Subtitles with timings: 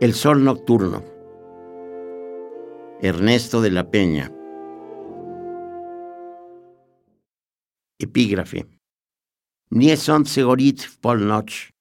[0.00, 1.04] El sol nocturno.
[3.02, 4.32] Ernesto de la Peña.
[7.98, 8.64] Epígrafe.
[9.70, 11.72] Nie sont segorit w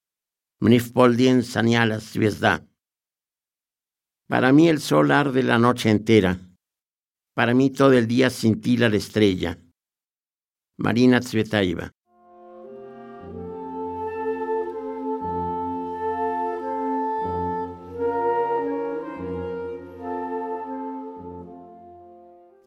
[0.59, 2.67] w poldien saniala zwiezda.
[4.27, 6.37] Para mí el sol arde la noche entera,
[7.33, 9.57] para mí todo el día cintila la estrella.
[10.77, 11.91] Marina Tsvetaeva.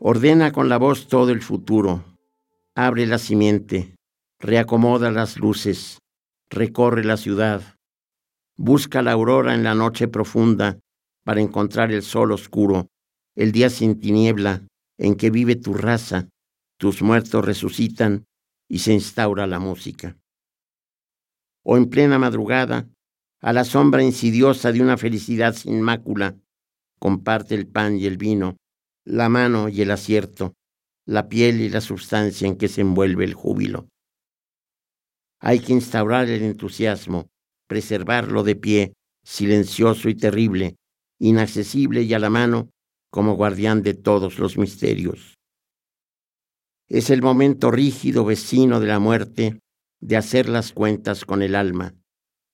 [0.04, 2.02] Ordena con la voz todo el futuro,
[2.74, 3.94] abre la simiente,
[4.40, 5.98] reacomoda las luces,
[6.50, 7.76] recorre la ciudad,
[8.56, 10.80] busca la aurora en la noche profunda
[11.22, 12.88] para encontrar el sol oscuro,
[13.36, 14.66] el día sin tiniebla
[14.98, 16.28] en que vive tu raza,
[16.78, 18.24] tus muertos resucitan
[18.68, 20.18] y se instaura la música.
[21.62, 22.88] O en plena madrugada,
[23.40, 26.34] a la sombra insidiosa de una felicidad sin mácula,
[26.98, 28.56] comparte el pan y el vino,
[29.04, 30.54] la mano y el acierto,
[31.06, 33.88] la piel y la sustancia en que se envuelve el júbilo.
[35.40, 37.28] Hay que instaurar el entusiasmo,
[37.66, 38.92] preservarlo de pie,
[39.24, 40.76] silencioso y terrible,
[41.18, 42.70] inaccesible y a la mano,
[43.10, 45.34] como guardián de todos los misterios.
[46.88, 49.58] Es el momento rígido vecino de la muerte
[50.00, 51.94] de hacer las cuentas con el alma,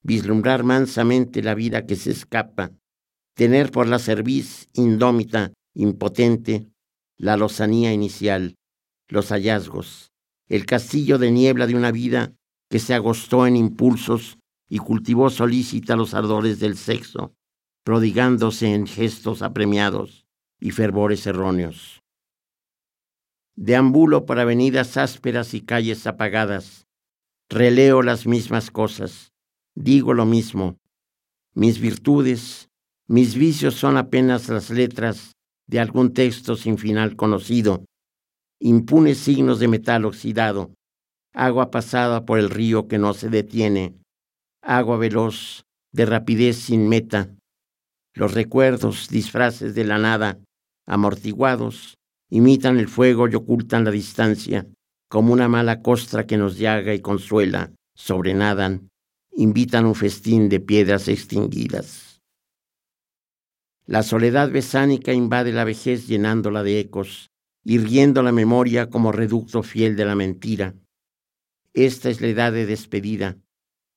[0.01, 2.71] vislumbrar mansamente la vida que se escapa,
[3.35, 6.67] tener por la cerviz indómita impotente,
[7.17, 8.55] la lozanía inicial,
[9.07, 10.11] los hallazgos,
[10.47, 12.35] el castillo de niebla de una vida
[12.69, 17.33] que se agostó en impulsos y cultivó solícita los ardores del sexo,
[17.83, 20.25] prodigándose en gestos apremiados
[20.59, 22.01] y fervores erróneos.
[23.55, 26.87] Deambulo por avenidas ásperas y calles apagadas,
[27.49, 29.31] releo las mismas cosas,
[29.75, 30.77] digo lo mismo.
[31.53, 32.69] Mis virtudes,
[33.07, 35.38] mis vicios son apenas las letras
[35.69, 37.85] de algún texto sin final conocido,
[38.59, 40.73] impunes signos de metal oxidado,
[41.31, 43.93] agua pasada por el río que no se detiene,
[44.63, 47.35] agua veloz, de rapidez sin meta,
[48.15, 50.39] los recuerdos, disfraces de la nada,
[50.87, 51.97] amortiguados,
[52.31, 54.65] imitan el fuego y ocultan la distancia,
[55.07, 58.89] como una mala costra que nos llaga y consuela, sobrenadan,
[59.35, 62.08] invitan un festín de piedras extinguidas.
[63.89, 67.31] La soledad besánica invade la vejez llenándola de ecos,
[67.65, 70.75] irguiendo la memoria como reducto fiel de la mentira.
[71.73, 73.39] Esta es la edad de despedida,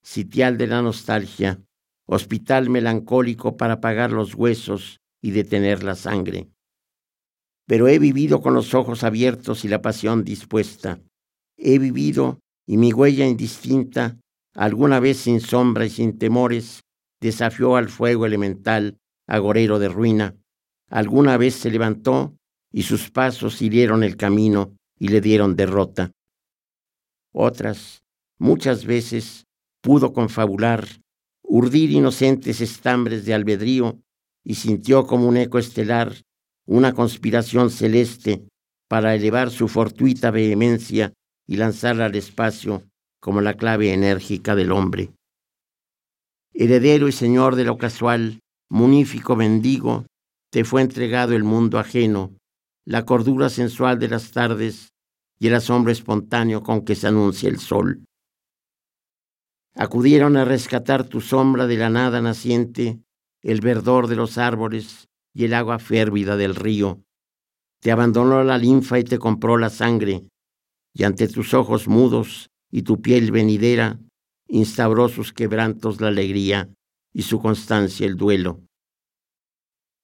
[0.02, 1.60] sitial de la nostalgia,
[2.06, 6.48] hospital melancólico para apagar los huesos y detener la sangre.
[7.66, 11.02] Pero he vivido con los ojos abiertos y la pasión dispuesta.
[11.58, 14.18] He vivido y mi huella indistinta,
[14.54, 16.80] alguna vez sin sombra y sin temores,
[17.20, 18.96] desafió al fuego elemental
[19.32, 20.36] agorero de ruina,
[20.90, 22.36] alguna vez se levantó
[22.70, 26.12] y sus pasos hirieron el camino y le dieron derrota.
[27.32, 28.02] Otras,
[28.38, 29.46] muchas veces,
[29.80, 30.86] pudo confabular,
[31.42, 33.98] urdir inocentes estambres de albedrío
[34.44, 36.12] y sintió como un eco estelar
[36.66, 38.46] una conspiración celeste
[38.86, 41.14] para elevar su fortuita vehemencia
[41.46, 42.82] y lanzarla al espacio
[43.18, 45.10] como la clave enérgica del hombre.
[46.52, 48.41] Heredero y señor de lo casual,
[48.72, 50.06] munífico mendigo,
[50.50, 52.34] te fue entregado el mundo ajeno,
[52.86, 54.94] la cordura sensual de las tardes
[55.38, 58.02] y el asombro espontáneo con que se anuncia el sol.
[59.74, 62.98] Acudieron a rescatar tu sombra de la nada naciente,
[63.42, 67.02] el verdor de los árboles y el agua férvida del río.
[67.82, 70.26] Te abandonó la linfa y te compró la sangre,
[70.94, 73.98] y ante tus ojos mudos y tu piel venidera
[74.48, 76.70] instauró sus quebrantos la alegría
[77.12, 78.60] y su constancia el duelo.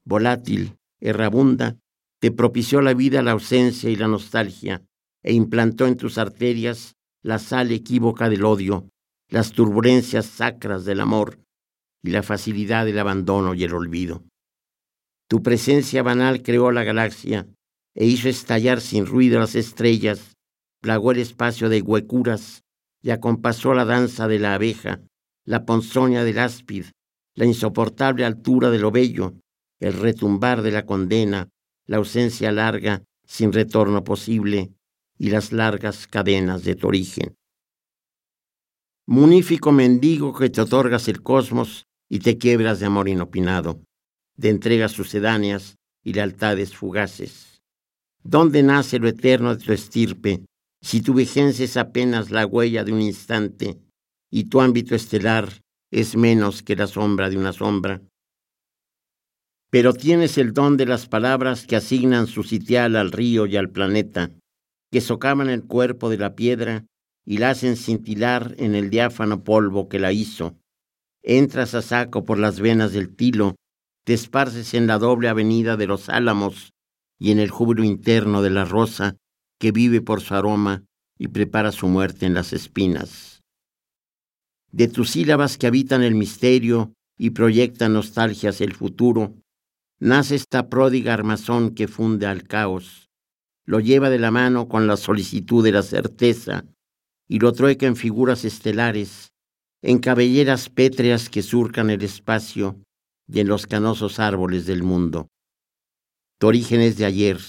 [0.04, 1.76] Volátil, errabunda,
[2.20, 4.82] te propició la vida la ausencia y la nostalgia,
[5.22, 8.88] e implantó en tus arterias la sal equívoca del odio,
[9.28, 11.40] las turbulencias sacras del amor
[12.02, 14.24] y la facilidad del abandono y el olvido.
[15.28, 17.46] Tu presencia banal creó la galaxia
[17.94, 20.36] e hizo estallar sin ruido las estrellas,
[20.80, 22.62] plagó el espacio de huecuras
[23.02, 25.00] y acompasó la danza de la abeja,
[25.44, 26.86] la ponzoña del áspid,
[27.38, 29.34] la insoportable altura de lo bello,
[29.78, 31.48] el retumbar de la condena,
[31.86, 34.72] la ausencia larga sin retorno posible
[35.18, 37.36] y las largas cadenas de tu origen.
[39.06, 43.84] Munífico mendigo que te otorgas el cosmos y te quiebras de amor inopinado,
[44.36, 47.62] de entregas sucedáneas y lealtades fugaces.
[48.24, 50.44] ¿Dónde nace lo eterno de tu estirpe
[50.82, 53.78] si tu vigencia es apenas la huella de un instante
[54.28, 55.48] y tu ámbito estelar
[55.90, 58.02] es menos que la sombra de una sombra.
[59.70, 63.68] pero tienes el don de las palabras que asignan su sitial al río y al
[63.68, 64.30] planeta,
[64.90, 66.86] que socavan el cuerpo de la piedra
[67.26, 70.56] y la hacen cintilar en el diáfano polvo que la hizo.
[71.22, 73.56] Entras a saco por las venas del tilo,
[74.04, 76.72] te esparces en la doble avenida de los álamos
[77.18, 79.16] y en el júbilo interno de la rosa
[79.58, 80.84] que vive por su aroma
[81.18, 83.37] y prepara su muerte en las espinas.
[84.78, 89.34] De tus sílabas que habitan el misterio y proyectan nostalgias el futuro,
[89.98, 93.08] nace esta pródiga armazón que funde al caos,
[93.66, 96.64] lo lleva de la mano con la solicitud de la certeza
[97.26, 99.32] y lo trueca en figuras estelares,
[99.82, 102.80] en cabelleras pétreas que surcan el espacio
[103.26, 105.26] y en los canosos árboles del mundo.
[106.38, 107.40] Tu origen es de ayer,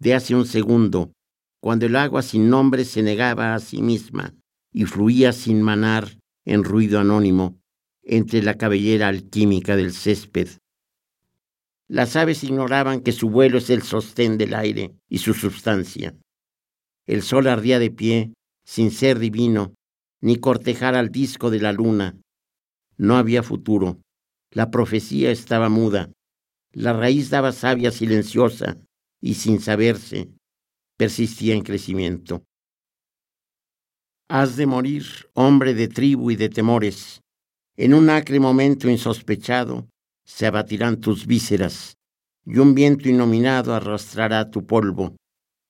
[0.00, 1.12] de hace un segundo,
[1.60, 4.34] cuando el agua sin nombre se negaba a sí misma
[4.72, 7.58] y fluía sin manar en ruido anónimo
[8.02, 10.48] entre la cabellera alquímica del césped
[11.88, 16.16] las aves ignoraban que su vuelo es el sostén del aire y su sustancia.
[17.06, 18.32] El sol ardía de pie,
[18.64, 19.74] sin ser divino,
[20.20, 22.18] ni cortejar al disco de la luna.
[22.96, 24.00] No había futuro.
[24.50, 26.10] La profecía estaba muda.
[26.72, 28.78] La raíz daba savia silenciosa
[29.20, 30.30] y sin saberse,
[30.96, 32.44] persistía en crecimiento.
[34.28, 35.04] Has de morir,
[35.34, 37.20] hombre de tribu y de temores.
[37.76, 39.86] En un acre momento insospechado,
[40.24, 41.98] se abatirán tus vísceras,
[42.46, 45.14] y un viento inominado arrastrará tu polvo,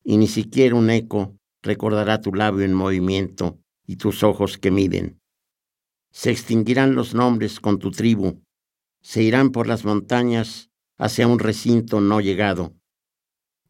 [0.04, 3.58] y ni siquiera un eco recordará tu labio en movimiento
[3.88, 5.18] y tus ojos que miden.
[6.12, 8.40] Se extinguirán los nombres con tu tribu,
[9.02, 12.72] se irán por las montañas hacia un recinto no llegado.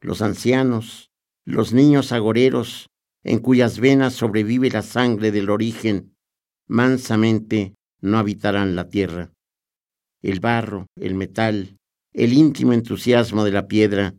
[0.03, 1.11] Los ancianos,
[1.47, 2.91] los niños agoreros,
[3.25, 6.15] en cuyas venas sobrevive la sangre del origen,
[6.69, 9.35] mansamente no habitarán la tierra
[10.25, 11.77] el barro, el metal,
[12.15, 14.15] el íntimo entusiasmo de la piedra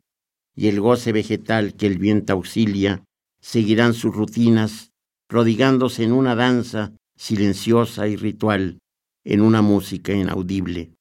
[0.56, 3.04] y el goce vegetal que el viento auxilia,
[3.42, 4.92] seguirán sus rutinas,
[5.28, 8.78] prodigándose en una danza silenciosa y ritual,
[9.24, 10.94] en una música inaudible.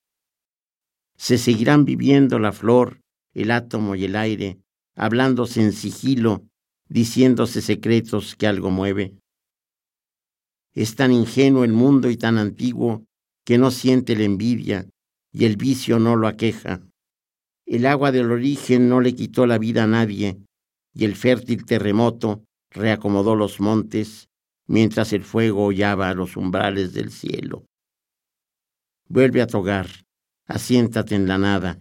[1.19, 3.01] Se seguirán viviendo la flor,
[3.35, 4.59] el átomo y el aire,
[4.97, 6.47] hablándose en sigilo,
[6.89, 9.15] diciéndose secretos que algo mueve.
[10.75, 13.05] Es tan ingenuo el mundo y tan antiguo
[13.45, 14.89] que no siente la envidia,
[15.33, 16.81] y el vicio no lo aqueja.
[17.67, 20.39] El agua del origen no le quitó la vida a nadie,
[20.93, 24.29] y el fértil terremoto reacomodó los montes,
[24.67, 27.65] mientras el fuego hollaba a los umbrales del cielo.
[29.09, 29.89] Vuelve a tu hogar,
[30.47, 31.79] asiéntate en la nada.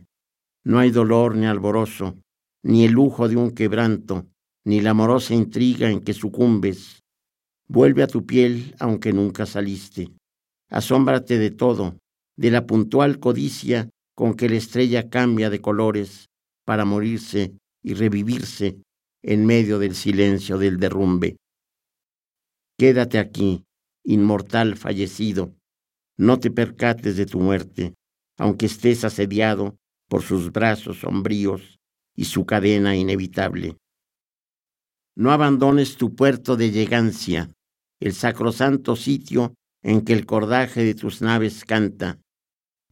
[0.64, 2.18] No hay dolor ni alborozo,
[2.64, 4.28] ni el lujo de un quebranto,
[4.66, 7.02] ni la amorosa intriga en que sucumbes.
[7.68, 10.12] Vuelve a tu piel aunque nunca saliste.
[10.70, 11.98] Asómbrate de todo,
[12.38, 16.28] de la puntual codicia con que la estrella cambia de colores
[16.66, 18.80] para morirse y revivirse
[19.22, 21.38] en medio del silencio del derrumbe.
[22.78, 23.64] Quédate aquí,
[24.04, 25.54] inmortal fallecido,
[26.18, 27.94] no te percates de tu muerte,
[28.38, 29.78] aunque estés asediado
[30.10, 31.80] por sus brazos sombríos
[32.16, 33.78] y su cadena inevitable.
[35.16, 37.52] No abandones tu puerto de llegancia,
[38.00, 39.54] el sacrosanto sitio
[39.84, 42.20] en que el cordaje de tus naves canta,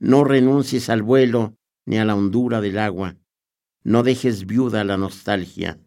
[0.01, 3.18] no renuncies al vuelo ni a la hondura del agua.
[3.84, 5.80] No dejes viuda la nostalgia.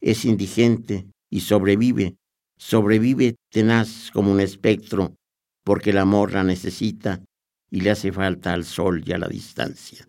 [0.00, 2.16] Es indigente y sobrevive.
[2.56, 5.16] Sobrevive tenaz como un espectro,
[5.64, 7.22] porque el amor la necesita
[7.70, 10.08] y le hace falta al sol y a la distancia.